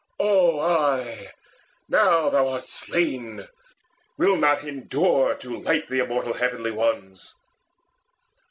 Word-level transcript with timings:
Oh, 0.19 0.59
I, 0.59 1.27
Now 1.87 2.31
thou 2.31 2.47
art 2.47 2.67
slain, 2.67 3.47
will 4.17 4.35
not 4.35 4.63
endure 4.63 5.35
to 5.35 5.57
light 5.59 5.89
The 5.89 5.99
Immortal 5.99 6.33
Heavenly 6.33 6.71
Ones! 6.71 7.35